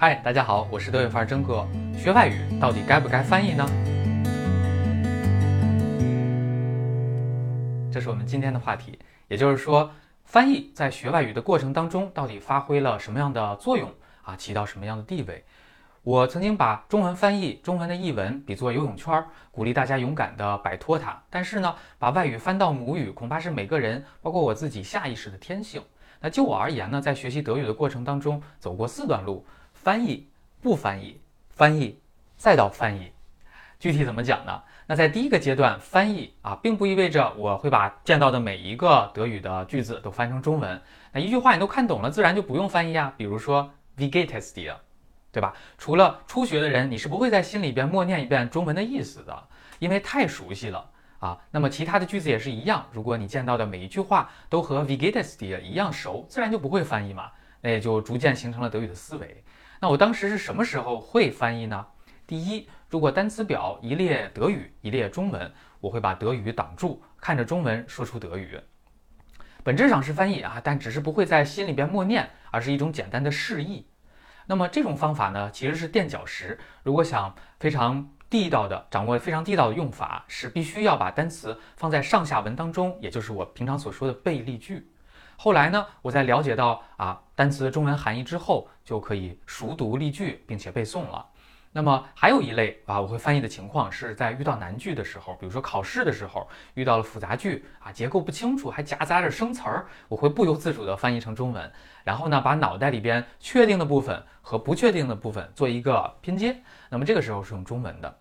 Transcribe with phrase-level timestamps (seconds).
[0.00, 1.66] 嗨，大家好，我是德语范儿真哥。
[1.92, 3.68] 学外语到底该不该翻译呢？
[7.92, 9.90] 这是我们今天的话题，也就是说，
[10.22, 13.92] 翻译在学外语的过程当中到底发挥了什么样的作用
[14.22, 14.36] 啊？
[14.36, 15.44] 起到什么样的地位？
[16.04, 19.20] 我曾经把中文翻译、中文的译文比作游泳圈，
[19.50, 21.20] 鼓励大家勇敢地摆脱它。
[21.28, 25.82] 但是呢，把外语翻到母语，恐怕是每个人，包括我自己下意识的天性。
[26.20, 29.44] 那就我而言呢，在学习德语的过程当中，走过四段路。
[29.82, 30.28] 翻译
[30.60, 31.20] 不翻译，
[31.50, 31.98] 翻译
[32.36, 33.12] 再到翻译，
[33.78, 34.62] 具体怎么讲呢？
[34.86, 40.80] 那在第一个阶段，翻译啊，并不意味着我会把见到的每一个德语的句子都翻成中文。
[41.12, 43.12] 那一句话你都看懂了，自然就不用翻译啊。
[43.16, 44.76] 比如说 v i g e t e s t i e
[45.30, 45.54] 对吧？
[45.76, 51.38] 除了初学的人，你是不会在心里边默念一遍中文的意思的，因为太熟悉了啊。
[51.50, 57.30] 那么其他的句子也是一样，如果你见到的每一句话都和 v i g e t e s t i 一样熟，自然就不会翻译嘛。
[57.60, 59.44] 那也就逐渐形成了德语的思维。
[59.80, 61.86] 那我当时是什么时候会翻译呢？
[62.26, 68.58] 第一，如果单词表一列德语一列中文，我会把德语挡住，看着中文说出德语。
[69.62, 73.86] 本质上是翻译啊，但只是不会在心里边默念，而是一种简单的示意。
[74.46, 76.58] 那么这种方法呢，其实是垫脚石。
[76.82, 84.90] 如果想非常地道的掌握非常地道的用法，是必须要把单词放在上下文当中，也就是我平常所说的背例句。
[85.40, 91.24] 后来呢，我在了解到啊单词的中文含义之后，就可以熟读例句，并且背诵了。
[91.70, 106.60] 那么还有一类啊，我会翻译的情况是在遇到难句的时候，比如说考试的时候遇到了复杂句啊，结构不清楚，还夹杂着生词儿，我会不由自主的翻译成中文，然后呢，把脑袋里边确定的部分和不确定的部分做一个拼接。
[106.90, 108.18] 那么这个时候是用中文的。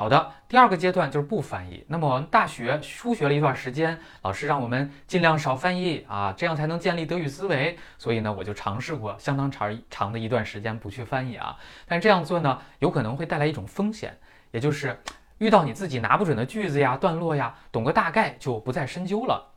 [0.00, 1.84] 好的，第二个阶段就是不翻译。
[1.86, 7.78] 那么我们大学初学了一段时间，老师让我们尽量少翻译啊，这样才能建立德语思维。
[7.98, 11.54] 所以呢，我就尝试过相当长长的一段时间不去翻译啊。
[11.86, 14.16] 但是这样做呢，有可能会带来一种风险，
[14.52, 14.98] 也就是
[15.36, 19.52] 遇到你自己拿不准的句子呀、段落呀，懂个大概就不再深究了。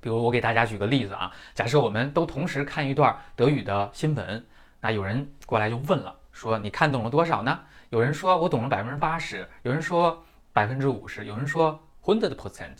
[0.00, 4.46] 比如我给大家举个例子啊，假设我们都同时看一段德语的新闻，
[4.80, 7.60] 那有人过来就问了，说你看懂了多少呢？
[7.88, 10.22] 有人说我懂了百分之八十，有人说
[10.52, 12.76] 百分之五十，有人说 hundred percent。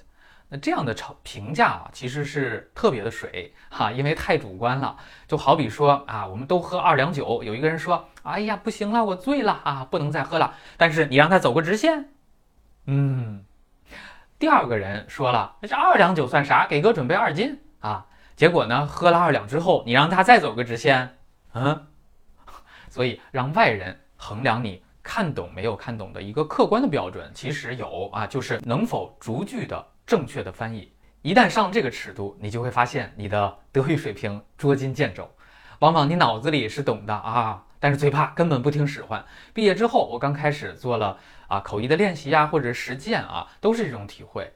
[0.49, 4.97] 那这样的评评价啊，其实是特别的水哈，因为太主观了。
[5.27, 10.55] 就好比说啊，我们都喝二两酒，有一个人说，哎呀，不行了，我醉了啊，不能再喝了。
[10.77, 12.11] 但是你让他走个直线，
[12.87, 13.45] 嗯。
[14.39, 16.67] 第二个人说了，那这二两酒算啥？
[16.67, 18.07] 给哥准备二斤啊。
[18.37, 21.17] 结果呢，喝了二两之后，你让他再走个直线，
[21.55, 21.87] 嗯。
[22.95, 24.81] 所以让外人衡量你。
[25.07, 30.91] 看懂没有看懂的一个客观的标准，其实有啊，就是能否逐句的正确的翻译。
[31.21, 35.31] 一旦上这个尺度，你就会发现你的德语水平捉襟见肘。
[35.81, 39.23] 往往你脑子里是懂的啊，但是嘴巴根本不听使唤。
[39.53, 41.19] 毕业之后，我刚开始做了
[41.49, 44.51] 啊口译的练习呀，或者实践啊，都是这种体会。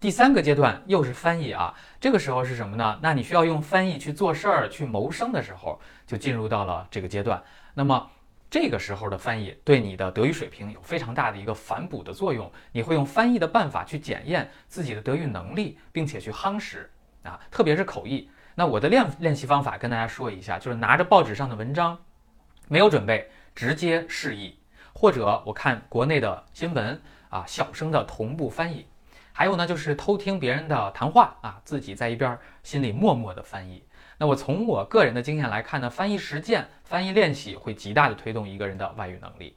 [0.00, 2.98] 第三个阶段又是翻译啊，这个时候是什么呢？
[3.00, 7.40] 那你需要用翻译去做事儿、去谋生的时候，就进入到了这个阶段。
[7.74, 8.10] 那么。
[8.50, 16.90] 这个时候的翻译对你的德语水平有非常大的一个反哺的作用，你会用翻译的办法去检验自己的德语能力，并且去夯实
[17.22, 18.28] 啊，特别是口译。
[18.54, 21.98] 那我的练练习方法跟大家说一下，就是拿着报纸上的文章，
[22.68, 24.58] 没有准备，直接示意，
[24.92, 27.00] 或者我看国内的新闻
[27.30, 28.84] 啊，小声的同步翻译。
[29.32, 33.82] 还有呢，就是偷听别人的谈话啊，自己在一边心里默默的翻译。
[34.18, 39.56] 那我从我个人的经验来看呢，翻译实践、翻译练习会极大的推动一个人的外语能力。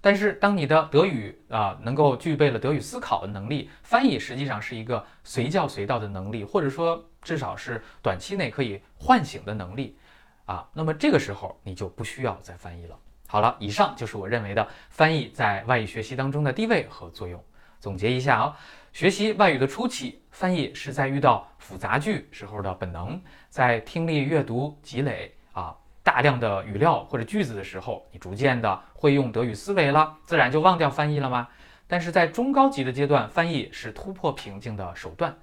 [0.00, 9.98] 但是，当你的德语啊能够具备了德语思考的能力，翻译实际上是一个随叫随到的能力，或者说至少是短期内可以唤醒的能力
[10.44, 10.68] 啊。
[10.72, 12.96] 那么这个时候你就不需要再翻译了。
[13.26, 17.42] 好了，以上就是我认为的翻译在外语学习当中的地位和作用。
[17.80, 18.56] 总结一下啊。
[18.96, 23.20] 学习外语的初期，翻译是在遇到复杂句时候的本能，
[23.50, 31.46] 在听力、阅读积累啊大量的语料或者句子的时候，你逐渐的会用德语思维了，自然就忘掉翻译了吗？
[31.86, 35.36] 但是在中高级的阶段，翻译是突破瓶颈的手段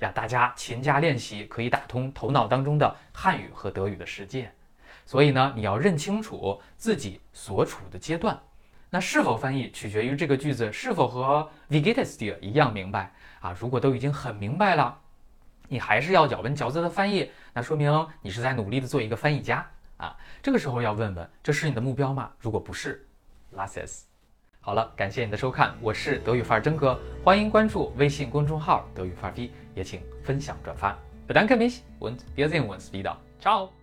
[0.00, 4.52] 呀，大家勤加练习，可以打通头脑当中的汉语和德语的世界。
[5.06, 8.38] 所以呢，你要认清楚自己所处的阶段。
[8.90, 13.54] 那是否翻译取决于这个句子是否和 v e g e t s t i l 一样明白啊？
[13.58, 14.98] 如果都已经很明白了，
[15.68, 19.66] 你还是要咬文嚼字的翻译，那说明你是在努力的做一个翻译家
[19.98, 20.16] 啊。
[20.42, 22.30] 这个时候要问问，这是你的目标吗？
[22.38, 23.06] 如果不是
[23.50, 24.06] l a s s e s
[24.60, 30.96] 好了，感谢你的收看，我是德语范儿真哥，欢迎关注微信公众号德语范儿 B，也请分享转发。
[31.26, 33.16] Bedanke mich und wir sehen uns wieder.
[33.38, 33.77] Ciao。